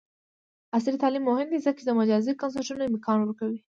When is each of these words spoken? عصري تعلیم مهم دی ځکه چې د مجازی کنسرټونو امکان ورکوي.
عصري 0.77 0.95
تعلیم 1.03 1.23
مهم 1.29 1.47
دی 1.51 1.59
ځکه 1.65 1.77
چې 1.79 1.85
د 1.87 1.91
مجازی 1.99 2.33
کنسرټونو 2.41 2.83
امکان 2.89 3.17
ورکوي. 3.19 3.57